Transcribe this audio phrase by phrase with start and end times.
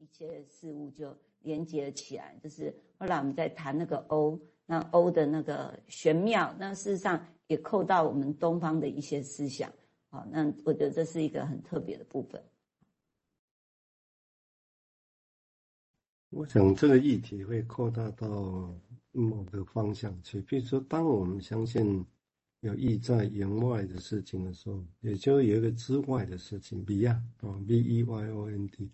[0.00, 2.36] 一切事物就连接起来。
[2.42, 9.72] 就是后来我们在谈那个 O，那 O 的那个玄妙，那事实上也扣到我们东方的一些思想。
[10.08, 12.42] 好，那我觉得这是一个很特别的部分。
[16.30, 18.72] 我想这个议题会扩大到
[19.12, 22.04] 某个方向去，比如说，当我们相信
[22.60, 28.88] 有意在言外的事情的时候，也就有一个之外的事情，beyond 啊，b e y o n d，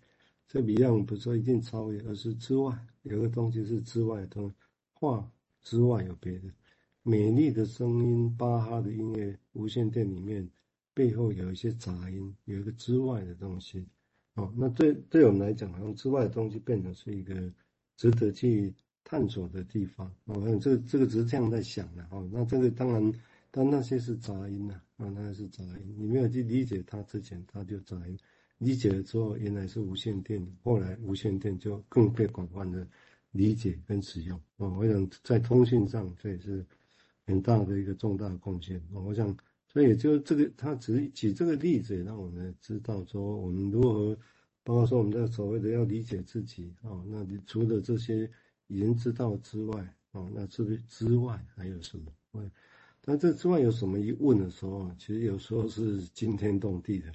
[0.47, 4.55] 这 beyond 不是说一定超越，而是之外有个东西是之外的东西，
[4.93, 5.31] 话
[5.61, 6.49] 之外有别的，
[7.03, 10.49] 美丽的声音，巴哈的音乐，无线电里面。
[10.93, 13.85] 背后有一些杂音，有一个之外的东西，
[14.33, 17.35] 哦，那对对我们来讲，好像之外的东西变成是一个
[17.97, 18.73] 值得去
[19.03, 20.11] 探索的地方。
[20.25, 23.13] 哦，这个这个只是这样在想的，哦，那这个当然，
[23.51, 25.95] 但那些是杂音呐，啊，那是杂音。
[25.99, 28.17] 你没有去理解它之前，它就杂音；
[28.59, 32.87] 理解了之后，原来是无线电，后来无线电就更被广泛的
[33.31, 34.39] 理解跟使用。
[34.57, 36.65] 哦，我想在通讯上，这也是
[37.25, 38.81] 很大的一个重大的贡献。
[38.93, 39.35] 哦，我想。
[39.69, 44.17] 所以，就这个，他只是举这个例子，让我们知道说，我们如何，
[44.63, 48.27] 包括说我们在所谓的要理解自己哦，那你除了这些
[48.67, 52.49] 已经知道之外，哦，那是不是之外还有什么？
[53.05, 53.99] 那这之外有什么？
[53.99, 57.11] 一问的时候，其实有时候是惊天动地的。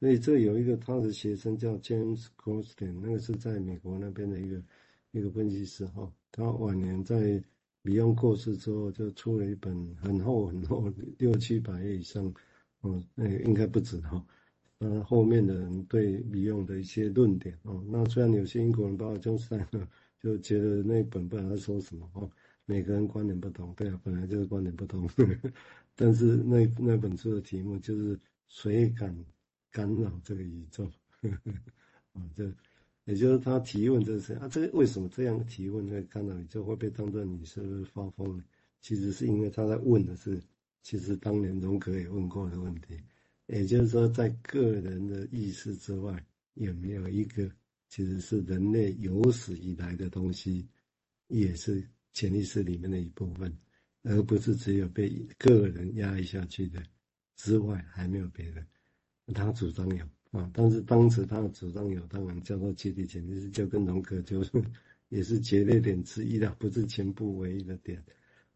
[0.00, 4.62] 所以这有一个他的学生叫 James g o s t i n 那个是在美国那边的一个
[5.10, 7.42] 一个分析师哈，他晚年在。
[7.84, 12.34] Beyond 过世之后，就出了一本很厚很厚，六七百页以上，
[12.80, 14.22] 哦，那应该不止哈。
[14.78, 19.88] 那后面的人对李用的一些论点哦，那虽然有些英国人，包括 j o h n s t i n
[20.20, 22.30] 就觉得那本不知道他说什么哦，
[22.66, 25.08] 每个人观点不同，对啊，本来就是观点不同。
[25.94, 29.16] 但是那那本书的题目就是谁敢
[29.70, 30.90] 干扰这个宇宙？
[32.12, 32.52] 啊， 这。
[33.04, 38.44] 也就是他提问这是啊，这个为什么这样提问会看到你就会被当作你是不是发疯呢？
[38.82, 40.38] 其实是因为他在问的是，
[40.82, 43.00] 其实当年荣格也问过的问题。
[43.46, 46.22] 也就是说，在个人的意识之外，
[46.52, 47.50] 有没有一个
[47.88, 50.68] 其实是人类有史以来的东西，
[51.28, 51.82] 也是
[52.12, 53.50] 潜意识里面的一部分，
[54.02, 56.82] 而不是只有被个人压抑下去的
[57.36, 58.62] 之外，还没有别的。
[59.32, 60.04] 他主张有。
[60.30, 64.62] 啊，但是当时他的主张有，当然叫做集体潜意识，就跟荣格就是
[65.08, 68.04] 也是决裂点之一的，不是全部唯一的点。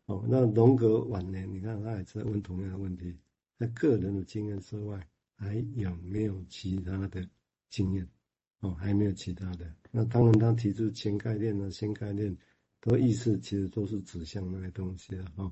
[0.05, 3.17] 哦，那荣格晚年，你看他也是在问同样的问题，
[3.59, 7.27] 在个人的经验之外，还有没有其他的
[7.71, 8.07] 经验？
[8.61, 9.75] 哦，还没有其他的。
[9.91, 12.37] 那当然，他提出前概念呢，新概念，
[12.83, 15.51] 都意思其实都是指向那个东西的哈。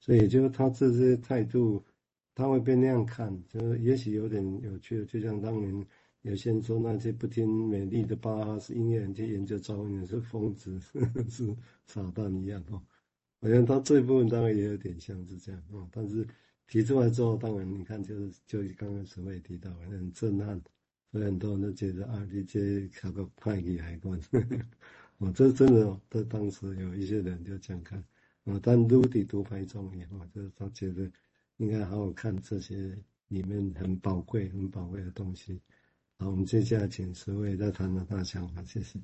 [0.00, 1.84] 所以，就是他这些态度。
[2.40, 5.86] 他会被那样看，就是也许有点有趣，就像当年
[6.22, 10.80] 有些人说那些不听美丽的巴哈是音乐人去研究噪音是疯子，
[11.28, 11.54] 是
[11.86, 12.82] 傻蛋一样哦。
[13.42, 16.26] 好像他这一部分当然也有点像是这样哦，但是
[16.66, 20.58] 提出来之后，当然你看就是就刚刚所谓提到，很震撼，
[21.12, 24.18] 所以很多人都觉得啊，你这考个会计海关，
[25.18, 28.02] 哦，这真的哦，在当时有一些人就这样看，
[28.44, 31.10] 哦，但陆地独排众议哦，就是他觉得。
[31.60, 32.74] 应该好好看这些
[33.28, 35.60] 里面很宝贵、很宝贵的东西。
[36.18, 38.98] 好，我们接下来请十位再谈谈他的想法，谢谢。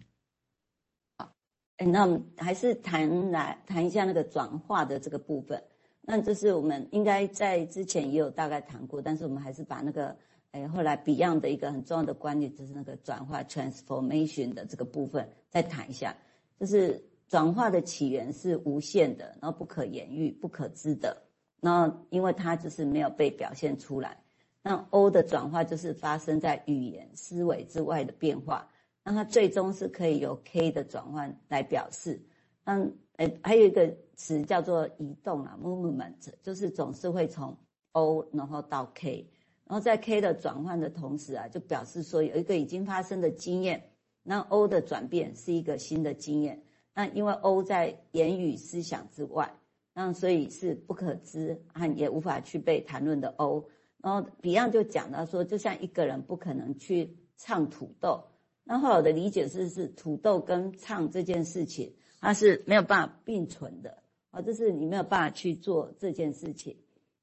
[1.18, 1.30] 好，
[1.76, 5.62] 哎，那我们还是谈来谈一下那个转化的这个部分。
[6.00, 10.16] 那这是我们应该在之前也有大概谈过，但是我们还是把那个
[10.52, 16.16] 哎后来 Beyond 的一个很重要的观念，就是那个转化 transformation 的这个部分再谈一下。
[16.58, 21.22] 就是转化的起源是无限的，然后不可言喻、不可知的。
[21.66, 24.16] 然后，因为它就是没有被表现出来，
[24.62, 28.68] 那 O 的转化就是发生在语言、思维之外的变化，
[29.02, 32.22] 那它最终是可以由 K 的转换来表示。
[32.66, 37.56] 嗯，呃，还有一个词叫做移动啊，movement，就是总是会从
[37.90, 39.28] O 然后到 K，
[39.64, 43.90] 然后在 K 的转换的同时啊，就表示说有一个已经发生的经验，
[44.22, 46.62] 那 O 的转变是一个新的经验。
[46.94, 49.52] 那因为 O 在言语、思想之外。
[49.98, 53.64] 那所以是不可知和也无法去被谈论的 O，
[54.02, 58.22] 然后 Beyond 就讲到说，就像一个人不可能去唱土豆，
[58.62, 63.96] 那后来我的理解是是土豆跟唱这件事情，它是没有办法并存的
[64.30, 66.76] 啊，就是你没有办法去做这件事情。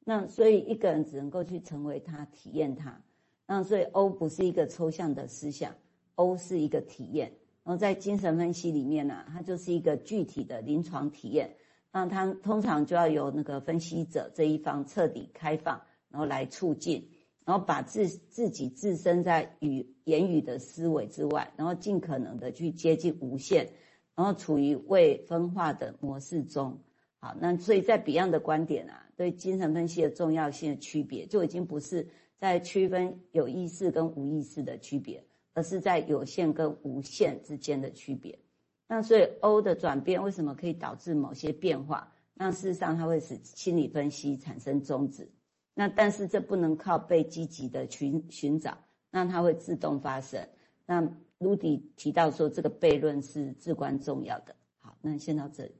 [0.03, 2.99] 那所以一个人只能够去成为他，体验他。
[3.45, 5.75] 那所以 O 不是一个抽象的思想
[6.15, 7.31] ，O 是一个体验。
[7.63, 11.55] 然后在精神分析里面呢、它就是一个具体的临床体验。
[11.93, 15.79] 那他通常就要由那个分析者这一方彻底开放，
[16.09, 17.07] 然后来促进。
[17.45, 23.67] 然后把自自己置身在语言语的思维之外，然后尽可能的去接近无限，
[24.15, 26.79] 然后处于未分化的模式中。
[27.19, 32.07] 好，那所以在 Beyond 的观点啊，对精神分析的重要性的区别，就已经不是
[32.37, 35.21] 在区分有意识跟无意识的区别，
[35.53, 38.39] 而是在有限跟无限之间的区别。
[38.88, 42.12] 那所以 O 的转变为什么可以导致某些变化？
[42.35, 45.31] 那事实上它会使心理分析产生终止。
[45.74, 48.77] 那但是这不能靠被积极的寻寻找，
[49.09, 50.47] 那它会自动发生。
[50.85, 51.01] 那
[51.39, 54.56] Rudy 提到说这个悖论是至关重要的。
[54.80, 55.71] 好，那先到这里。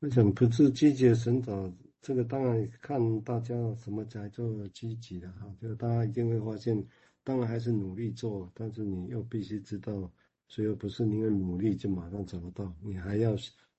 [0.00, 1.70] 我想不是积极的寻找，
[2.00, 6.82] 这个当然看大家什么才做积极的哈，就大家一定会发现，
[7.22, 10.10] 当然还是努力做，但是你又必须知道，
[10.50, 13.36] 所以不是因为努力就马上找得到，你还要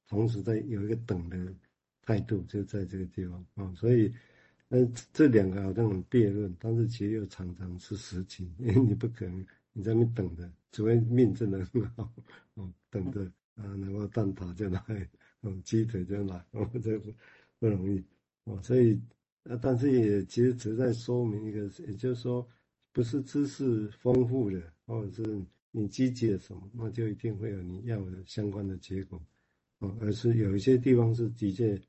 [0.08, 1.54] 同时在有一个等的
[2.02, 4.12] 态度，就在这个地方啊，所以
[4.70, 4.78] 那
[5.12, 12.12] 这两个好像很辩论，但是其实又常常是实情， 因为你不可能你在那等着，除非命真的很好，
[12.54, 13.22] 哦，等着
[13.56, 14.82] 啊，能够蛋挞就来。
[15.44, 17.12] 嗯，鸡腿就来，哦，这不
[17.58, 18.04] 不容易，
[18.44, 18.94] 哦，所以，
[19.46, 22.48] 啊，但是也其实只是在说明一个，也就是说，
[22.92, 29.22] 不是知识丰富的，或者是你积极了什么，那就一定会有你要的相关的结果，
[29.80, 31.82] 哦，而是有一些地方是的确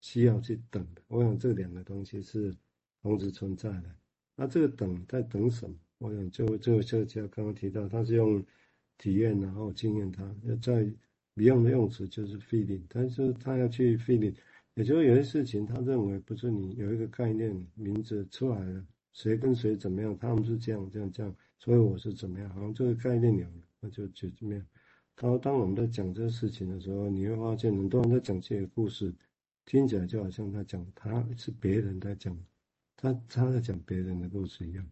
[0.00, 1.02] 需要去等的。
[1.08, 2.54] 我想这两个东西是
[3.02, 3.94] 同时存在的。
[4.34, 5.76] 那这个等在等什么？
[5.98, 8.44] 我想就这个就就刚刚提到，他是用
[8.96, 10.90] 体验然后经验，他要在。
[11.38, 14.34] Beyond 的用词就是 feeling，但是他要去 feeling，
[14.74, 24.64] 也就是有些事情他认为不是你有一个概念名字出来了，谁跟谁怎么样，他们是这样这样这样，所以我是怎么样，好像这个概念有了，那就就怎么样。
[25.20, 29.14] 然后当我们在讲这个事情的时候，你会发现很多人在讲这个故事，
[29.66, 32.36] 听起来就好像他讲他是别人在讲，
[32.96, 34.86] 他他在讲别人的故事一样，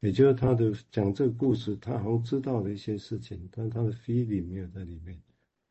[0.00, 5.20] 也就是他的讲这个故事，他好像知道了一些事情，但他的 feeling 没有在里面。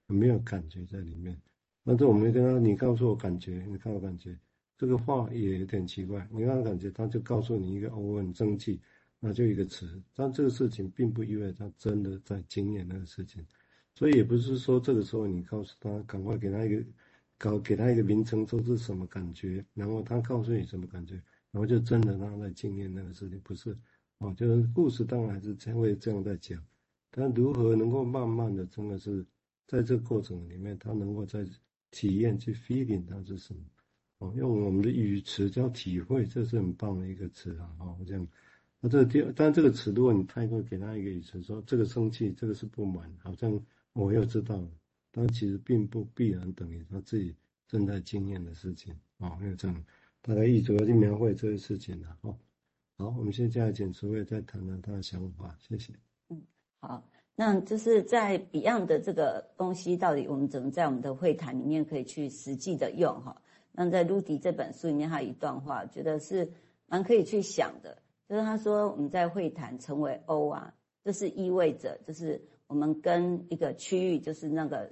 [0.07, 1.35] 没有感觉在里面，
[1.83, 4.37] 但是我们跟他，你告诉我感觉，你看我感觉，
[4.77, 6.29] 这个话也有点奇怪。
[6.31, 8.79] 你看感觉，他就告诉你一个我很争气，
[9.25, 10.01] 那就一个词。
[10.13, 13.43] 但这个事情并不意味他真的在经验那个事情，
[13.95, 16.85] 所以也不是说这个时候你告诉他，赶快给他一个，
[17.37, 21.15] 搞给他一个名称，说是什么感觉，然后他告诉你什么感觉，
[21.51, 23.75] 然后就真的他在经验那个事情，不是
[24.19, 26.63] 哦，就是故事当然还是才会这样在讲，
[27.09, 29.25] 但如何能够慢慢的，真的是。
[29.67, 31.43] 在这个过程里面，他能够在
[31.89, 33.61] 体验去 feeling 它是什么，
[34.19, 38.27] 哦，用我们的语词叫体会，这是很棒的一个词啊，哦，这样，
[38.87, 43.59] 这个第，但这个词，如果你太过给他一个语词，说这个生气，这个是不满，好像
[43.93, 44.69] 我又知道了，
[45.11, 47.35] 但其实并不必然等于他自己
[47.67, 49.85] 正在经验的事情，哦，因为这样，
[50.21, 52.35] 大概意图要去描绘这些事情了，哦，
[52.97, 55.93] 好，我们现在简淑慧再谈谈他的想法，谢谢。
[56.29, 56.41] 嗯，
[56.79, 57.03] 好。
[57.37, 63.41] 那就是在 Beyond 的这个东西，到底我们怎么在我们的会谈里面可以去实际的用哈？
[63.73, 66.49] 那在 Rudy 这本书里面，还有一段话，觉得是
[66.87, 67.97] 蛮可以去想的。
[68.27, 70.73] 就是他说，我们在会谈成为 O 啊，
[71.03, 74.91] 就是意味着，就是我们跟一个区域，就是那个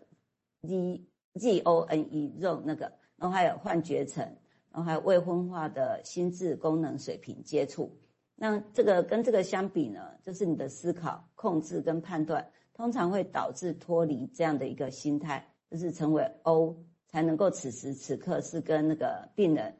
[0.62, 1.02] Z
[1.36, 4.24] Z O N E zone 那个，然后还有幻觉层，
[4.72, 7.98] 然后还有未分化的心智功能水平接触。
[8.36, 16.76] 那这个跟这个相比呢，就是你的思考、控制跟判断，通常会导致脱离这样的一个心态，就是成为 O，
[17.08, 19.76] 才能够此时此刻是跟那个病人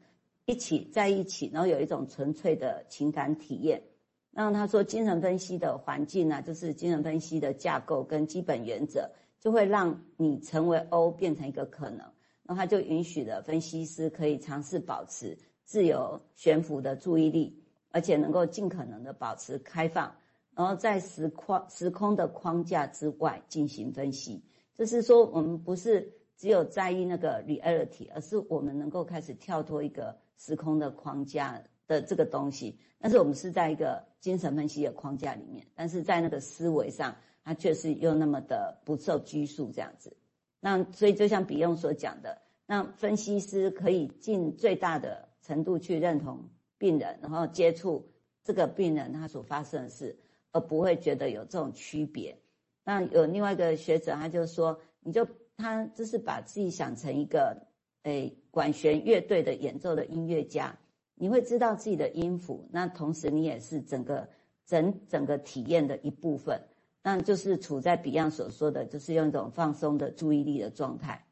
[0.46, 3.82] 一起在一起，然后有一种纯粹的情感体验。
[4.30, 9.10] 那他说，精神分析的环境呢，就是精神分析的架构跟基本原则，
[9.40, 11.98] 就会让你成为 O 变成一个可能，
[12.44, 17.60] 然后他就允许了分析师可以尝试保持自由悬浮的注意力。
[17.90, 20.12] 而且能够尽可能的保持开放，
[20.56, 24.42] 然后在时框时空的框架之外进行分析。
[24.74, 32.78] 就是说，我们不是只有在意那个 reality，而是我们能够开始跳脱一个时空的框架的这个东西。
[32.98, 40.16] 但是我们是在一个精神分析的框架里面，但是在那个思维上，它确实又那么的不受拘束这样子。
[40.60, 46.48] 那所以就像比用所讲的，那分析师可以尽最大的程度去认同。
[46.76, 48.04] 病人，然后接触
[48.42, 50.18] 这个病人他所发生的事，
[50.50, 52.36] 而不会觉得有这种区别。
[52.82, 55.26] 那有另外一个学者，他就说，你就
[55.56, 57.56] 他就是把自己想成一个
[58.04, 60.78] 诶管弦乐队的演奏的音乐家，
[61.14, 64.28] 你会知道自己的音符，那同时你也是整个
[64.64, 66.62] 整整个体验的一部分。
[67.02, 71.26] 那就是处在 Beyond 所说的，就是用一种放松的注意力的状态，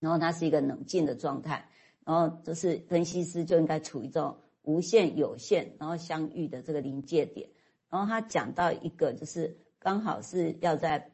[0.00, 1.68] 然后它是一个冷静的状态，
[2.04, 4.36] 然后就是分析师就应该处于这种。
[4.66, 7.48] 无限、有限，然后相遇的这个临界点。
[7.88, 10.98] 然后他讲到一个，就是刚好是要在